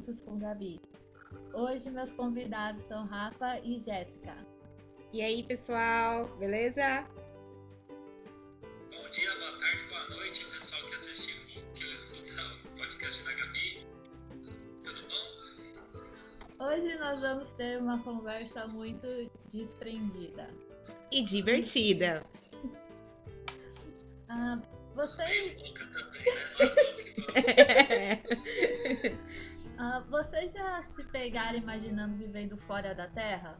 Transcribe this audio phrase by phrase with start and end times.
[0.00, 0.80] Minutos com Gabi.
[1.52, 4.34] Hoje meus convidados são Rafa e Jéssica.
[5.12, 7.06] E aí, pessoal, beleza?
[8.90, 11.36] Bom dia, boa tarde, boa noite, pessoal que assistiu,
[11.74, 12.32] que escuta
[12.64, 13.86] o podcast da Gabi.
[14.82, 16.64] Tudo bom?
[16.64, 19.06] Hoje nós vamos ter uma conversa muito
[19.50, 20.48] desprendida.
[21.12, 22.24] E divertida.
[24.30, 24.58] Ah,
[24.94, 25.60] vocês,
[29.80, 33.58] ah, vocês já se pegaram imaginando vivendo fora da Terra?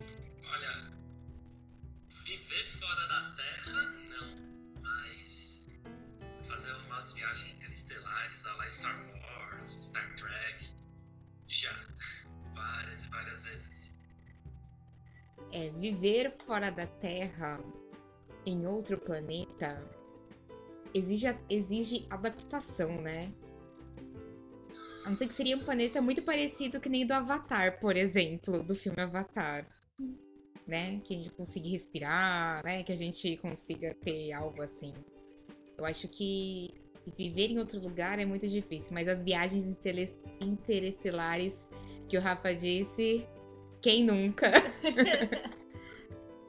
[0.00, 0.92] Olha,
[2.24, 4.80] viver fora da Terra, não.
[4.80, 5.68] Mas
[6.48, 10.74] fazer umas viagens interestelares, a lá Star Wars, Star Trek,
[11.46, 11.86] já.
[12.54, 14.00] Várias e várias vezes.
[15.52, 17.60] É, viver fora da Terra,
[18.46, 19.86] em outro planeta,
[20.94, 23.32] exige, exige adaptação, né?
[25.04, 28.62] A não ser que seria um planeta muito parecido que nem do Avatar, por exemplo,
[28.62, 29.68] do filme Avatar.
[30.66, 31.00] Né?
[31.04, 32.82] Que a gente consiga respirar, né?
[32.82, 34.94] Que a gente consiga ter algo assim.
[35.76, 36.72] Eu acho que
[37.18, 39.66] viver em outro lugar é muito difícil, mas as viagens
[40.40, 41.54] interestelares
[42.08, 43.28] que o Rafa disse,
[43.82, 44.50] quem nunca?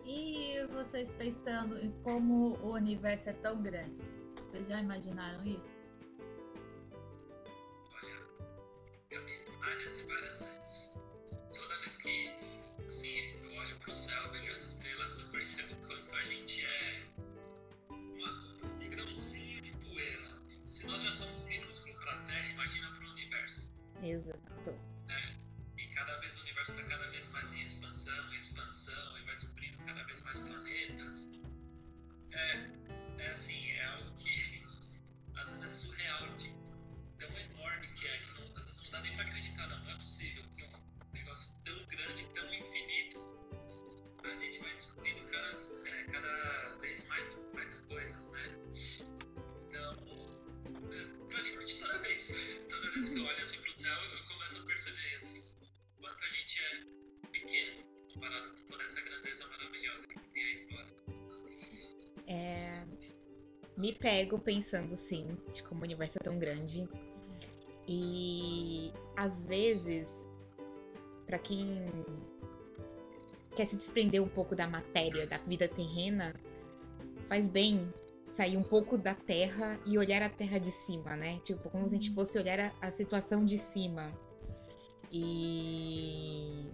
[0.06, 4.15] E vocês pensando em como o universo é tão grande?
[4.56, 5.76] Vocês já imaginaram isso?
[7.92, 8.22] Olha,
[9.12, 10.98] eu vi várias e várias vezes.
[11.54, 12.30] Toda vez que,
[12.88, 17.06] assim, eu olho pro céu, vejo as estrelas, eu percebo quanto a gente é
[17.90, 18.32] uma,
[18.64, 20.40] um grãozinho de poeira.
[20.68, 23.76] Se nós já somos minúsculos pra Terra, imagina pro universo.
[24.02, 24.72] Exato.
[25.06, 25.38] né?
[25.78, 29.36] E cada vez o universo está cada vez mais em expansão, em expansão, e vai
[29.36, 31.30] descobrindo cada vez mais planetas.
[32.32, 32.85] É,
[33.20, 34.64] é assim, é algo que
[35.36, 36.54] às vezes é surreal de
[37.18, 39.92] tão enorme que é, que não, às vezes não dá nem pra acreditar, não, não
[39.92, 43.36] é possível que é um negócio tão grande, tão infinito,
[44.24, 48.56] a gente vai descobrindo cada, é, cada vez mais, mais coisas, né?
[49.68, 49.94] Então,
[50.92, 54.66] é, praticamente toda vez, toda vez que eu olho assim pro céu, eu começo a
[54.66, 60.20] perceber assim, o quanto a gente é pequeno comparado com toda essa grandeza maravilhosa que
[60.20, 60.96] tem aí fora.
[62.28, 62.86] É,
[63.78, 66.88] me pego pensando sim, de como o universo é tão grande.
[67.88, 70.08] E às vezes,
[71.26, 71.86] pra quem
[73.56, 76.34] quer se desprender um pouco da matéria, da vida terrena,
[77.28, 77.92] faz bem
[78.28, 81.40] sair um pouco da terra e olhar a terra de cima, né?
[81.44, 84.12] Tipo, como se a gente fosse olhar a, a situação de cima.
[85.12, 86.70] E.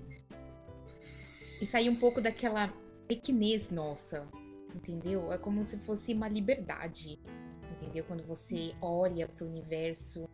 [1.62, 2.74] E sair um pouco daquela
[3.08, 4.28] pequenez nossa,
[4.76, 5.32] entendeu?
[5.32, 7.20] É como se fosse uma liberdade,
[7.72, 8.04] entendeu?
[8.06, 10.28] Quando você olha para o universo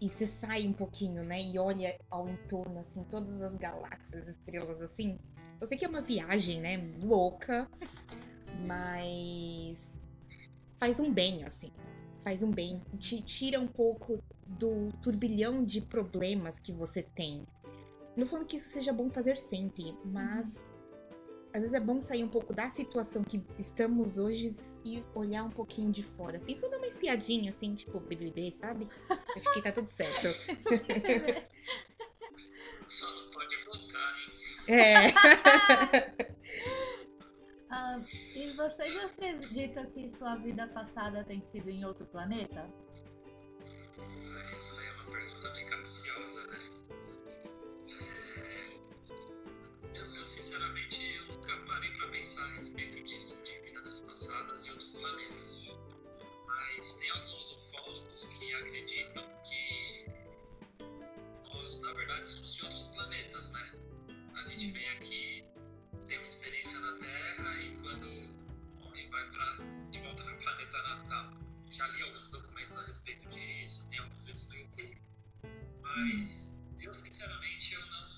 [0.00, 1.40] e você sai um pouquinho, né?
[1.40, 5.18] E olha ao entorno, assim, todas as galáxias, estrelas, assim.
[5.60, 6.76] Eu sei que é uma viagem, né?
[7.00, 7.68] Louca,
[8.66, 9.78] mas
[10.78, 11.70] faz um bem, assim.
[12.22, 12.82] Faz um bem.
[12.98, 17.46] Te tira um pouco do turbilhão de problemas que você tem.
[18.16, 20.64] Não falando que isso seja bom fazer sempre, mas
[21.56, 25.48] às vezes é bom sair um pouco da situação que estamos hoje e olhar um
[25.48, 26.36] pouquinho de fora.
[26.36, 28.86] Assim, só dar uma espiadinha, assim, tipo BBB, sabe?
[29.34, 30.28] Acho que tá tudo certo.
[32.88, 34.32] Só não pode votar, hein?
[34.68, 35.14] É.
[37.68, 38.00] Ah,
[38.36, 42.64] e vocês acreditam que sua vida passada tem sido em outro planeta?
[44.54, 46.75] Essa daí é uma pergunta bem capciosa, né?
[50.26, 55.68] Sinceramente, eu nunca parei pra pensar a respeito disso, de vidas passadas e outros planetas.
[56.46, 60.06] Mas tem alguns ufólogos que acreditam que
[61.44, 63.72] nós, na verdade, somos de outros planetas, né?
[64.34, 65.44] A gente vem aqui,
[66.08, 68.06] tem uma experiência na Terra e quando
[68.80, 69.56] morre vai pra,
[69.90, 71.32] de volta pro planeta natal.
[71.70, 75.02] Já li alguns documentos a respeito disso, tem alguns vídeos no YouTube.
[75.82, 78.15] Mas eu sinceramente eu não,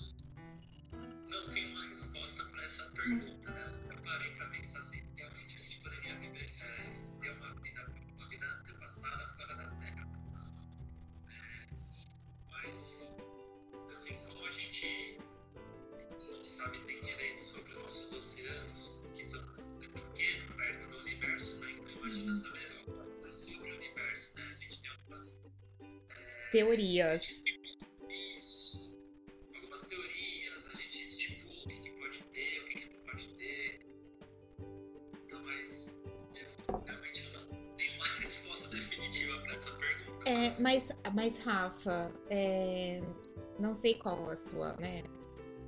[1.29, 3.71] não tenho uma resposta para essa pergunta, né?
[3.89, 7.85] Eu parei para pensar se realmente a gente poderia viver, é, ter uma vida,
[8.17, 10.07] uma vida antepassada fora da Terra.
[11.29, 11.67] É,
[12.49, 13.13] mas
[13.91, 15.17] assim como a gente
[16.19, 19.41] não sabe nem direito sobre os nossos oceanos, que são
[19.79, 21.71] pequenos perto do universo, né?
[21.71, 24.43] Então imagina saber alguma coisa sobre o universo, né?
[24.51, 25.41] A gente tem algumas
[26.09, 27.43] a Teorias.
[40.69, 43.01] Mas, mas Rafa, é,
[43.57, 45.01] não sei qual a sua, né?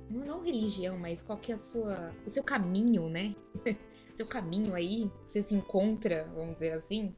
[0.08, 3.34] Não, não religião, mas qual que é a sua, o seu caminho, né?
[4.14, 7.16] seu caminho aí, você se encontra, vamos dizer assim.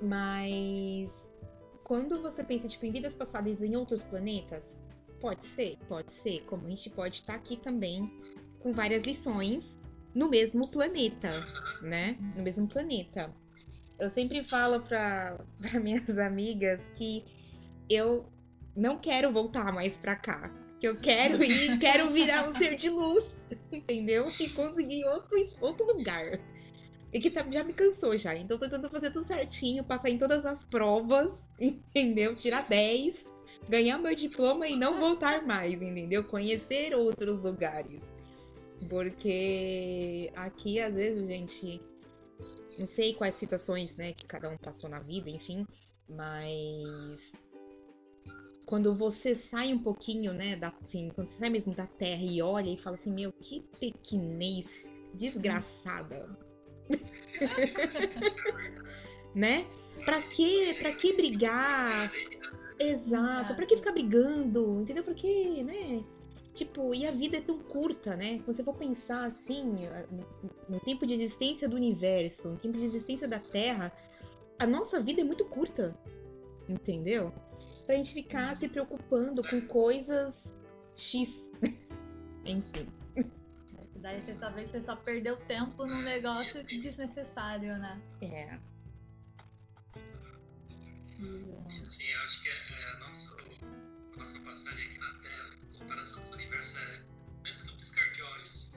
[0.00, 1.10] Mas
[1.82, 4.72] quando você pensa tipo, em vidas passadas em outros planetas,
[5.20, 6.40] pode ser, pode ser.
[6.46, 8.10] Como a gente pode estar aqui também
[8.60, 9.76] com várias lições
[10.14, 11.32] no mesmo planeta,
[11.82, 12.16] né?
[12.34, 13.30] No mesmo planeta.
[13.98, 15.38] Eu sempre falo para
[15.80, 17.24] minhas amigas que
[17.88, 18.26] eu
[18.76, 20.50] não quero voltar mais para cá.
[20.80, 24.30] Que eu quero ir, quero virar um ser de luz, entendeu?
[24.40, 26.40] E conseguir outro, outro lugar.
[27.12, 28.36] E que tá, já me cansou já.
[28.36, 31.30] Então tô tentando fazer tudo certinho, passar em todas as provas,
[31.60, 32.34] entendeu?
[32.34, 33.32] Tirar 10,
[33.68, 36.24] ganhar meu diploma e não voltar mais, entendeu?
[36.24, 38.02] Conhecer outros lugares.
[38.88, 41.80] Porque aqui, às vezes, gente.
[42.78, 45.66] Não sei quais situações, né, que cada um passou na vida, enfim.
[46.08, 47.32] Mas.
[48.66, 52.40] Quando você sai um pouquinho, né, da, assim, quando você sai mesmo da terra e
[52.40, 56.36] olha e fala assim, meu, que pequenez desgraçada.
[59.34, 59.66] né?
[60.04, 62.10] Pra que, pra que brigar?
[62.78, 64.80] Exato, pra que ficar brigando?
[64.80, 65.04] Entendeu?
[65.04, 66.02] Pra que, né?
[66.54, 68.38] Tipo, e a vida é tão curta, né?
[68.38, 69.74] Se você for pensar assim,
[70.68, 73.92] no tempo de existência do universo, no tempo de existência da Terra,
[74.56, 75.98] a nossa vida é muito curta.
[76.68, 77.34] Entendeu?
[77.84, 80.54] Pra gente ficar se preocupando com coisas
[80.94, 81.50] X.
[82.46, 82.88] Enfim.
[83.96, 88.00] Daí você só vê que você só perdeu tempo num negócio desnecessário, né?
[88.20, 88.58] É.
[91.88, 93.36] Sim, eu acho que é, é a, nossa,
[94.12, 97.02] a nossa passagem aqui na Terra comparação com o universo é
[97.42, 98.72] menos que um piscar de olhos.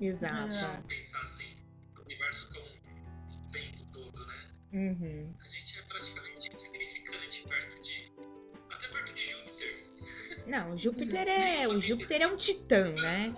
[0.00, 0.52] Exato.
[0.52, 0.82] É.
[0.88, 1.56] Pensar assim,
[1.96, 4.50] o universo como um tempo todo, né?
[4.72, 5.34] Uhum.
[5.40, 8.12] A gente é praticamente insignificante perto de.
[8.70, 10.46] Até perto de Júpiter.
[10.46, 11.68] Não, Júpiter é.
[11.68, 13.34] O Júpiter é um titã, né?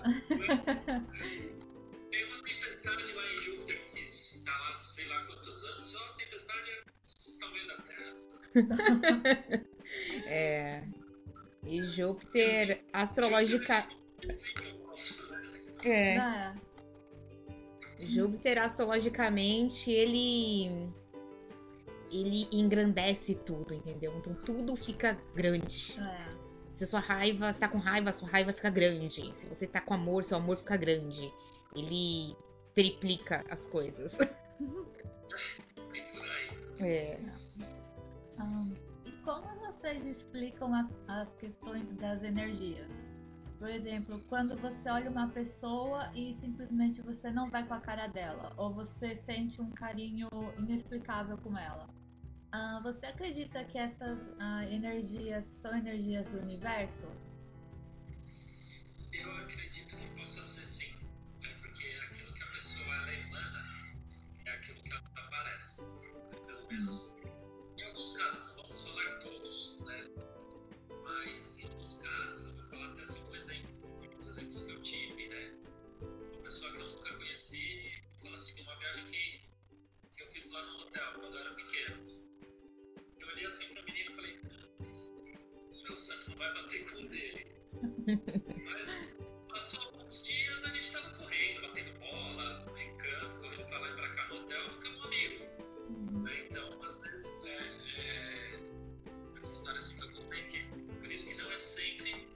[2.11, 6.13] Tem uma tempestade lá em Júpiter que está lá sei lá quantos anos, só a
[6.15, 6.85] tempestade é
[7.27, 9.67] do tamanho da Terra.
[10.27, 10.85] É.
[11.73, 13.89] E Júpiter, astrologica.
[15.83, 16.17] É.
[16.17, 16.55] É.
[17.99, 20.93] Júpiter, astrologicamente, ele.
[22.11, 24.15] Ele engrandece tudo, entendeu?
[24.19, 25.99] Então tudo fica grande.
[25.99, 26.29] É.
[26.71, 29.35] Se a sua raiva, você tá com raiva, a sua raiva fica grande.
[29.35, 31.33] Se você tá com amor, seu amor fica grande.
[31.75, 32.37] Ele
[32.75, 34.15] triplica as coisas.
[36.79, 36.87] Aí.
[36.87, 37.19] É.
[38.39, 38.92] Ahn, e
[39.25, 42.91] como vocês explicam a- as questões das energias?
[43.59, 48.09] Por exemplo, quando você olha uma pessoa e simplesmente você não vai com a cara
[48.09, 50.29] dela, ou você sente um carinho
[50.59, 51.89] inexplicável com ela.
[52.51, 57.07] Ah, você acredita que essas ah, energias são energias do universo?
[59.13, 60.95] Eu acredito que possa ser sim.
[61.45, 63.97] É porque aquilo que a pessoa ela emana
[64.47, 65.83] é aquilo que ela aparece.
[66.47, 67.17] Pelo menos
[67.79, 70.09] em alguns casos, vamos falar todos, né?
[71.05, 73.71] Mas em alguns casos, eu vou falar até assim um exemplo.
[73.99, 75.53] Muitos exemplos que eu tive, né?
[76.01, 79.41] Uma pessoa que eu nunca conheci, falou assim, uma viagem que,
[80.15, 82.03] que eu fiz lá no hotel quando eu era pequeno.
[83.21, 84.41] Eu olhei assim pra menina e falei,
[84.81, 87.47] "Hum, meu santo não vai bater com o dele.
[88.65, 88.99] Mas
[89.51, 90.82] passou alguns dias, a gente
[101.01, 102.29] por isso que não é sempre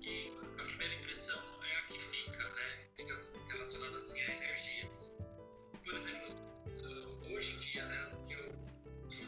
[0.00, 2.86] que a primeira impressão é a que fica, né?
[2.96, 5.16] Digamos, relacionada assim a energias.
[5.84, 6.34] Por exemplo,
[6.66, 8.54] uh, hoje em dia, né, o que eu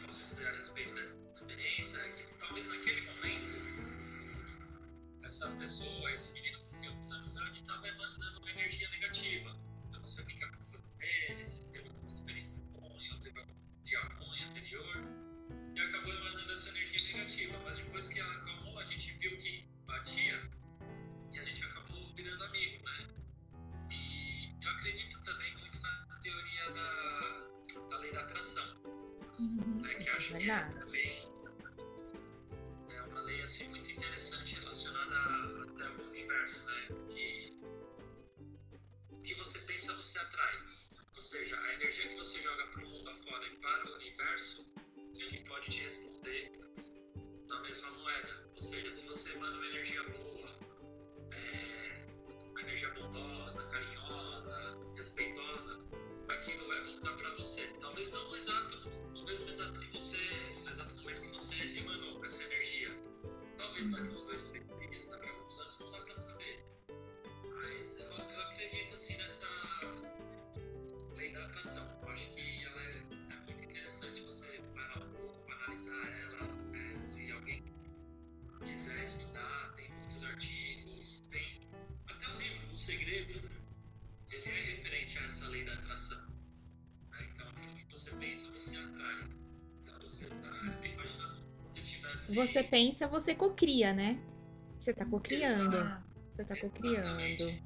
[0.05, 3.53] posso dizer a respeito dessa experiência é que talvez naquele momento
[5.23, 9.57] essa pessoa, esse menino com quem eu fiz amizade, estava emanando uma energia negativa.
[9.91, 10.42] Eu não sei o que,
[17.93, 20.49] depois que ela acalmou, a gente viu que batia
[21.31, 23.07] e a gente acabou virando amigo, né?
[23.91, 27.51] E eu acredito também muito na teoria da,
[27.91, 29.93] da lei da atração, né?
[29.93, 31.31] Que eu acho que é também
[32.89, 36.87] é uma lei assim muito interessante relacionada até ao universo, né?
[37.09, 37.59] Que
[39.11, 40.57] o que você pensa você atrai.
[41.13, 44.73] Ou seja, a energia que você joga para o mundo afora e para o universo,
[45.13, 46.62] ele pode te responder
[47.53, 48.47] da mesma moeda.
[48.55, 50.49] Ou seja, se você manda uma energia boa,
[51.31, 52.05] é,
[52.49, 55.79] uma energia bondosa, carinhosa, respeitosa,
[56.29, 57.67] aquilo vai voltar para você.
[57.79, 60.17] Talvez não no exato, no mesmo exato que você,
[60.63, 62.89] no exato momento que você emanou essa energia.
[63.57, 66.65] Talvez daqui uns dois, três dias, daqui a alguns anos não dá para saber.
[67.49, 69.47] Mas eu, eu acredito assim nessa
[71.15, 71.92] lei da atração.
[79.03, 81.61] Quiser estudar, tem muitos artigos, tem
[82.07, 83.55] até o livro O Segredo, né?
[84.31, 86.25] ele é referente a essa lei da atração.
[87.11, 87.29] né?
[87.33, 89.29] Então aquilo que você pensa, você atrai.
[89.81, 92.35] Então você está imaginando como se tivesse.
[92.35, 94.19] Você pensa, você cocria, né?
[94.79, 95.77] Você tá cocriando.
[95.77, 96.03] Ah,
[96.35, 97.63] Você tá cocriando.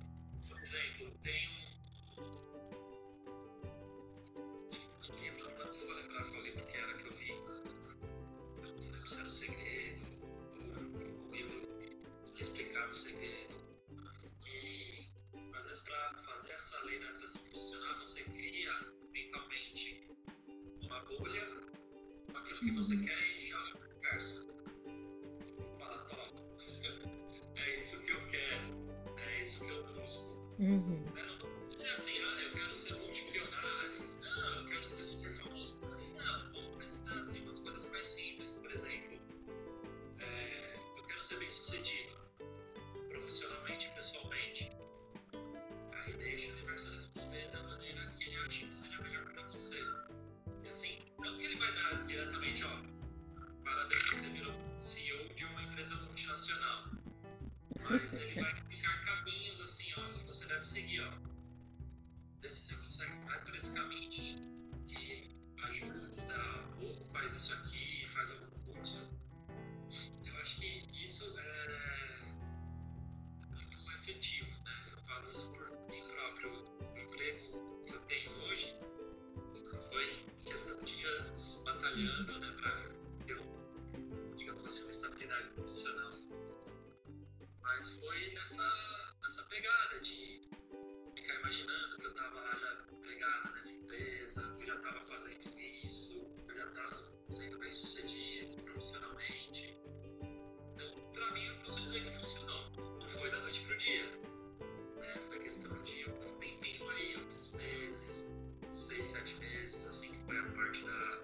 [12.90, 13.56] O segredo.
[14.42, 15.10] Que
[15.54, 18.72] às vezes para fazer essa lei da atração funcionar, você cria
[19.12, 20.08] mentalmente
[20.82, 21.46] uma bolha
[22.32, 24.48] com aquilo que você quer e joga para o universo.
[25.80, 26.48] Fala, toma.
[27.58, 30.38] É isso que eu quero, é isso que eu busco.
[30.60, 31.04] Uhum.
[31.14, 31.24] Né?
[31.24, 35.82] Não dizer assim, ah, eu quero ser multimilionário, não, eu quero ser super famoso.
[36.16, 38.54] Não, vamos pensar assim, umas coisas mais simples.
[38.56, 39.20] Por exemplo,
[40.20, 42.17] é, eu quero ser bem sucedido,
[43.18, 44.72] profissionalmente e pessoalmente.
[45.92, 49.80] Aí deixa o universo responder da maneira que ele acha que seja melhor para você.
[50.64, 52.70] E assim, não que ele vai dar diretamente, ó,
[53.64, 56.92] parabéns, você virou CEO de uma empresa multinacional.
[57.90, 61.12] Mas ele vai indicar caminhos assim, ó, que você deve seguir, ó.
[62.42, 64.12] Vê se você consegue, vai por esse caminho
[64.86, 69.10] que ajuda, ou faz isso aqui, faz algum curso.
[70.24, 72.07] Eu acho que isso é
[74.08, 74.90] efetivo, né?
[74.94, 76.52] Eu falo isso por mim próprio.
[76.80, 78.74] O emprego que eu tenho hoje
[79.90, 80.06] foi
[80.46, 82.72] questão de anos batalhando, né, pra
[83.26, 83.38] ter,
[84.38, 86.14] digamos assim, uma estabilidade profissional.
[87.62, 90.50] Mas foi nessa, nessa pegada de
[91.14, 95.60] ficar imaginando que eu tava lá já empregado nessa empresa, que eu já tava fazendo
[95.84, 99.78] isso, que eu já tava sendo bem sucedido profissionalmente.
[100.76, 102.67] Então, pra mim, eu posso dizer que funcionou.
[103.08, 104.06] Não foi da noite pro dia.
[104.98, 105.22] Né?
[105.30, 108.36] Foi questão de algum tempinho aí, alguns meses,
[108.70, 111.22] uns seis, sete meses, assim, que foi a parte da,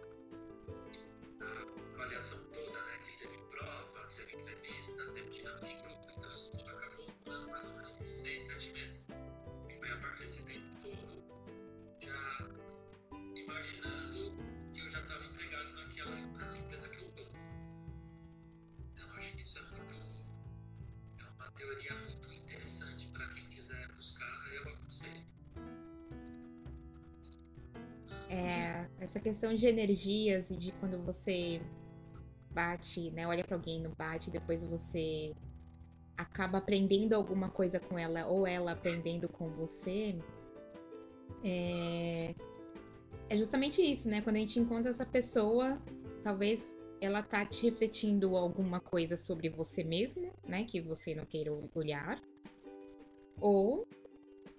[1.40, 1.52] da
[1.96, 3.00] avaliação toda, né?
[3.00, 7.68] Que teve prova, teve entrevista, teve dinâmica em grupo, então isso tudo acabou durando mais
[7.68, 9.10] ou menos uns seis, sete meses.
[9.70, 11.22] E foi a partir desse tempo todo,
[12.00, 12.50] já
[13.36, 14.38] imaginando
[14.74, 17.03] que eu já estava empregado naquela, nessa empresa que eu
[29.14, 31.62] essa questão de energias e de quando você
[32.50, 33.28] bate, né?
[33.28, 35.36] Olha pra alguém no bate, depois você
[36.18, 40.18] acaba aprendendo alguma coisa com ela ou ela aprendendo com você.
[41.44, 42.34] É,
[43.30, 44.20] é justamente isso, né?
[44.22, 45.80] Quando a gente encontra essa pessoa,
[46.24, 46.60] talvez
[47.00, 50.64] ela tá te refletindo alguma coisa sobre você mesmo, né?
[50.64, 52.20] Que você não queira olhar.
[53.40, 53.88] Ou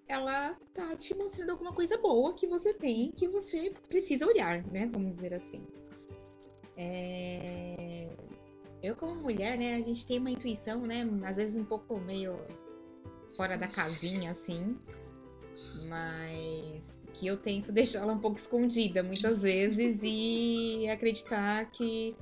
[0.06, 4.88] ela tá te mostrando alguma coisa boa que você tem, que você precisa olhar, né?
[4.92, 5.66] Vamos dizer assim.
[6.76, 8.08] É...
[8.82, 11.06] Eu, como mulher, né, a gente tem uma intuição, né?
[11.25, 12.38] Às vezes um pouco meio
[13.37, 14.78] fora da casinha, assim.
[15.88, 16.82] Mas
[17.14, 22.14] que eu tento deixá-la um pouco escondida muitas vezes e acreditar que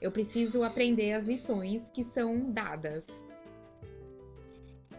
[0.00, 3.04] eu preciso aprender as lições que são dadas.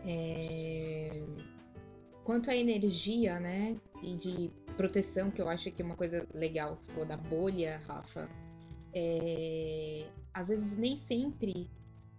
[0.05, 1.24] É...
[2.29, 6.77] Quanto à energia, né, e de proteção, que eu acho que é uma coisa legal,
[6.77, 8.29] se for da bolha, Rafa,
[8.93, 10.05] é...
[10.31, 11.67] às vezes nem sempre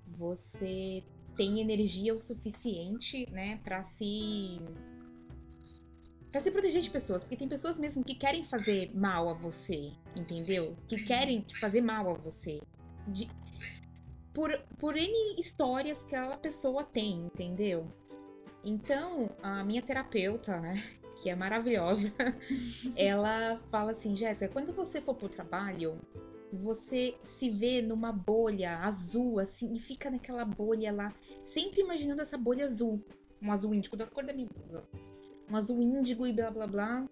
[0.09, 1.05] você
[1.37, 4.59] tem energia o suficiente, né, para se
[6.33, 9.93] para se proteger de pessoas, porque tem pessoas mesmo que querem fazer mal a você,
[10.17, 10.77] entendeu?
[10.89, 12.61] Que querem fazer mal a você.
[13.07, 13.31] De-
[14.35, 18.00] por, por N histórias que aquela pessoa tem, entendeu?
[18.65, 20.75] Então, a minha terapeuta, né,
[21.23, 22.13] que é maravilhosa,
[22.97, 25.99] ela fala assim, Jéssica, quando você for pro trabalho,
[26.53, 31.15] você se vê numa bolha azul, assim, e fica naquela bolha lá,
[31.45, 33.03] sempre imaginando essa bolha azul,
[33.41, 34.85] um azul índigo da cor da minha blusa
[35.51, 37.09] um azul índigo e blá blá blá.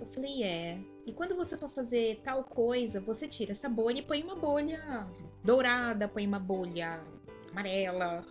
[0.00, 0.78] Eu falei, é.
[1.06, 5.06] E quando você for fazer tal coisa, você tira essa bolha e põe uma bolha
[5.44, 7.04] dourada, põe uma bolha
[7.50, 8.24] amarela,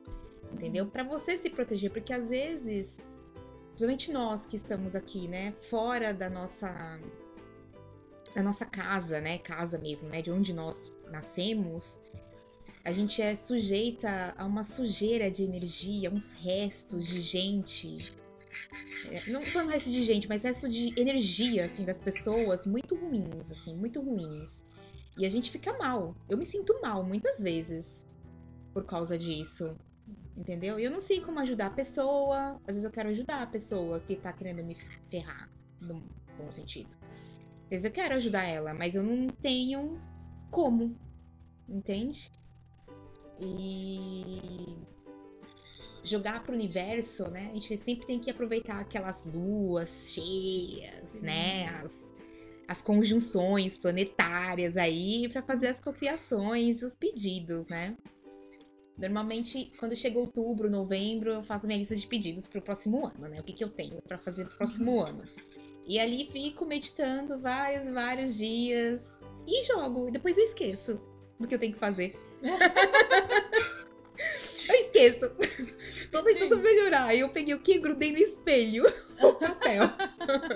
[0.51, 0.87] entendeu?
[0.87, 2.97] Pra você se proteger, porque às vezes,
[3.69, 6.99] principalmente nós que estamos aqui, né, fora da nossa
[8.35, 11.97] da nossa casa, né, casa mesmo, né, de onde nós nascemos,
[12.83, 18.13] a gente é sujeita a uma sujeira de energia, uns restos de gente.
[19.11, 23.51] É, não um resto de gente, mas resto de energia, assim, das pessoas muito ruins,
[23.51, 24.63] assim, muito ruins.
[25.17, 26.15] E a gente fica mal.
[26.29, 28.05] Eu me sinto mal muitas vezes
[28.73, 29.75] por causa disso.
[30.35, 30.79] Entendeu?
[30.79, 32.59] E eu não sei como ajudar a pessoa.
[32.61, 34.75] Às vezes eu quero ajudar a pessoa que tá querendo me
[35.09, 35.49] ferrar,
[35.81, 36.01] no
[36.37, 36.95] bom sentido.
[37.63, 39.99] Às vezes eu quero ajudar ela, mas eu não tenho
[40.49, 40.95] como.
[41.67, 42.31] Entende?
[43.39, 44.77] E
[46.03, 47.49] jogar pro universo, né?
[47.51, 51.21] A gente sempre tem que aproveitar aquelas luas cheias, Sim.
[51.21, 51.65] né?
[51.67, 51.93] As,
[52.67, 57.97] as conjunções planetárias aí para fazer as cocriações, os pedidos, né?
[58.99, 63.29] Normalmente, quando chega outubro, novembro, eu faço minha lista de pedidos para o próximo ano,
[63.29, 63.39] né?
[63.39, 65.05] O que, que eu tenho para fazer no próximo uhum.
[65.05, 65.23] ano.
[65.87, 69.01] E ali fico meditando vários, vários dias
[69.47, 70.09] e jogo.
[70.09, 70.99] E depois eu esqueço
[71.39, 72.19] do que eu tenho que fazer.
[74.69, 75.31] eu esqueço.
[76.11, 77.15] Tô tentando melhorar.
[77.15, 77.79] Eu peguei o que?
[77.79, 78.83] Grudei no espelho.
[79.21, 79.83] O papel.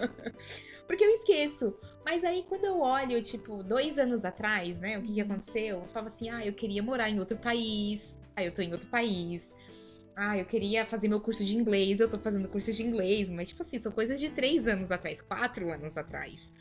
[0.88, 1.74] Porque eu esqueço.
[2.06, 4.98] Mas aí quando eu olho, tipo, dois anos atrás, né?
[4.98, 5.80] O que, que aconteceu?
[5.80, 8.88] Eu falava assim, ah, eu queria morar em outro país aí eu tô em outro
[8.88, 9.56] país.
[10.16, 13.50] Ah, eu queria fazer meu curso de inglês, eu tô fazendo curso de inglês, mas
[13.50, 16.52] tipo assim, são coisas de três anos atrás, quatro anos atrás.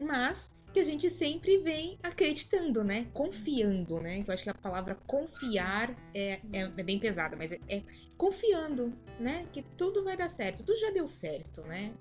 [0.00, 3.06] Mas que a gente sempre vem acreditando, né?
[3.12, 4.22] Confiando, né?
[4.22, 7.82] Que eu acho que a palavra confiar é, é, é bem pesada, mas é, é,
[8.16, 9.46] confiando, né?
[9.52, 10.62] Que tudo vai dar certo.
[10.62, 11.92] Tudo já deu certo, né?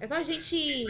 [0.00, 0.84] É só a gente.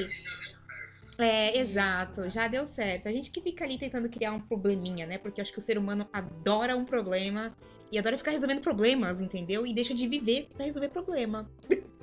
[1.18, 3.08] É, exato, já deu certo.
[3.08, 5.18] A gente que fica ali tentando criar um probleminha, né?
[5.18, 7.56] Porque eu acho que o ser humano adora um problema
[7.92, 9.66] e adora ficar resolvendo problemas, entendeu?
[9.66, 11.48] E deixa de viver para resolver problema.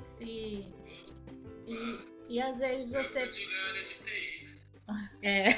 [0.04, 0.72] Sim.
[1.66, 3.28] E, e às vezes você.
[5.22, 5.50] É.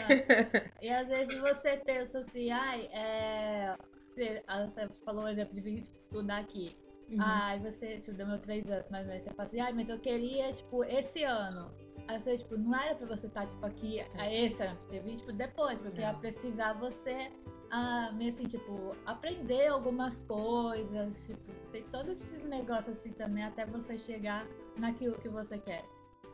[0.83, 3.77] e às vezes você pensa assim, ai, é.
[4.17, 6.77] Você falou o exemplo de vir estudar aqui.
[7.09, 7.17] Uhum.
[7.21, 10.53] Ai, você, te deu meu três anos, mas você fala assim, ai, mas eu queria,
[10.53, 11.75] tipo, esse ano
[12.07, 15.01] Aí você, tipo, não era pra você estar, tá, tipo, aqui, a esse ano, ter
[15.01, 17.31] vindo, tipo, depois, porque ia precisar você,
[17.71, 23.65] ah, meio assim, tipo, aprender algumas coisas, tipo, tem todos esses negócios assim também, até
[23.65, 25.85] você chegar naquilo que você quer.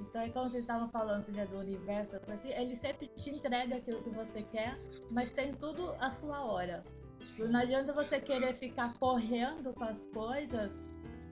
[0.00, 4.02] Então, é como vocês estavam falando assim, do universo, assim, ele sempre te entrega aquilo
[4.02, 4.76] que você quer,
[5.10, 6.82] mas tem tudo a sua hora.
[7.50, 10.72] Não adianta você querer ficar correndo com as coisas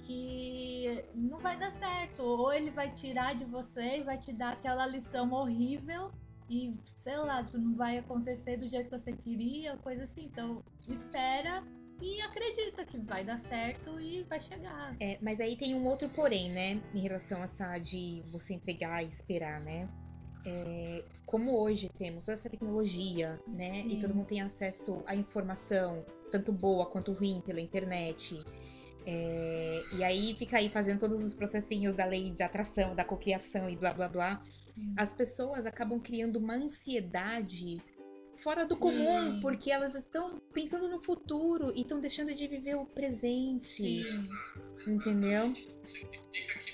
[0.09, 2.23] que não vai dar certo.
[2.23, 6.11] Ou ele vai tirar de você e vai te dar aquela lição horrível
[6.49, 10.25] e, sei lá, tipo, não vai acontecer do jeito que você queria, coisa assim.
[10.25, 11.63] Então, espera
[12.01, 14.97] e acredita que vai dar certo e vai chegar.
[14.99, 16.81] É, mas aí tem um outro porém, né?
[16.95, 19.89] Em relação a essa de você entregar e esperar, né?
[20.47, 23.83] É, como hoje temos toda essa tecnologia, né?
[23.83, 23.89] Sim.
[23.89, 28.43] E todo mundo tem acesso à informação, tanto boa quanto ruim, pela internet.
[29.07, 33.69] É, e aí fica aí fazendo todos os processinhos da lei de atração, da cocriação
[33.69, 34.43] e blá blá blá.
[34.97, 37.83] As pessoas acabam criando uma ansiedade
[38.37, 38.81] fora do Sim.
[38.81, 43.67] comum, porque elas estão pensando no futuro e estão deixando de viver o presente.
[43.67, 44.05] Sim.
[44.87, 45.53] Entendeu?
[45.85, 46.68] Significa que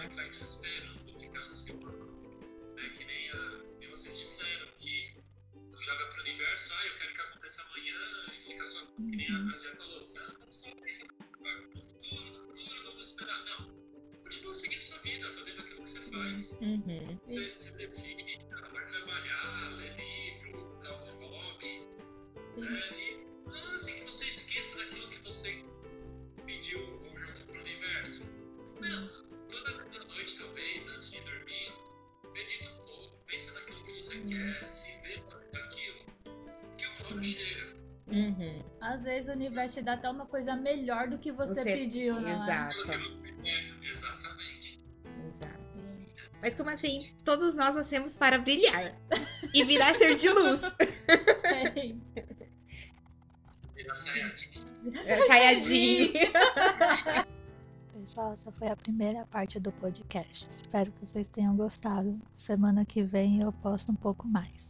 [0.00, 2.30] Não vou entrar em desespero, não vou ficar ansioso.
[2.74, 5.14] Né, que nem a, e vocês disseram que
[5.78, 7.98] joga para o universo, ah, eu quero que aconteça amanhã
[8.34, 12.42] e fica só, que nem a, já falou, não, não só pensa no futuro, no
[12.42, 13.44] futuro, vamos esperar.
[13.44, 13.70] Não,
[14.22, 16.52] continua seguindo sua vida, fazendo aquilo que você faz.
[16.62, 17.20] Uhum.
[17.26, 18.38] Você, você decide,
[18.72, 21.88] vai trabalhar, ler livro, dar um hobby.
[22.56, 22.98] Né?
[22.98, 25.62] E não é assim que você esqueça daquilo que você
[26.46, 27.09] pediu
[34.36, 36.04] quer se ver aquilo
[36.76, 37.80] que uma hora chega.
[38.06, 38.64] Uhum.
[38.80, 41.76] Às vezes o universo te dá até uma coisa melhor do que você, você...
[41.76, 42.32] pediu, né?
[42.32, 42.76] Exato.
[43.82, 44.80] Exatamente.
[46.42, 47.14] Mas como assim?
[47.24, 48.96] Todos nós nascemos para brilhar
[49.52, 50.60] e virar ser de luz.
[51.74, 52.02] Sim.
[53.74, 54.66] Virar saiyajin.
[54.82, 56.12] Virar saiadinho.
[56.16, 57.26] É,
[58.10, 60.48] Pessoal, essa foi a primeira parte do podcast.
[60.50, 62.20] Espero que vocês tenham gostado.
[62.34, 64.69] Semana que vem eu posto um pouco mais.